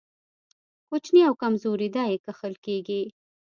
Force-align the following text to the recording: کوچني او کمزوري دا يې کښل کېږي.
کوچني 0.87 1.21
او 1.27 1.33
کمزوري 1.41 1.89
دا 1.95 2.03
يې 2.11 2.17
کښل 2.25 2.53
کېږي. 2.65 3.01